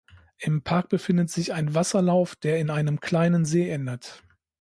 [0.39, 4.23] Im Park befindet sich ein Wasserlauf, der in einem kleinen See endet.